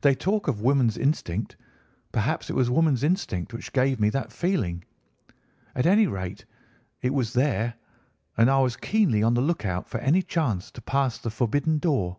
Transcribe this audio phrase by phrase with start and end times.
[0.00, 1.54] They talk of woman's instinct;
[2.10, 4.82] perhaps it was woman's instinct which gave me that feeling.
[5.74, 6.46] At any rate,
[7.02, 7.74] it was there,
[8.38, 12.16] and I was keenly on the lookout for any chance to pass the forbidden door.